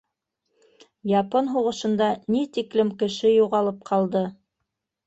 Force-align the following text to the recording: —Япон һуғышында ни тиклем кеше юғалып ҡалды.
—Япон 1.19 1.51
һуғышында 1.57 2.09
ни 2.37 2.43
тиклем 2.59 2.93
кеше 3.05 3.37
юғалып 3.37 3.89
ҡалды. 3.93 4.27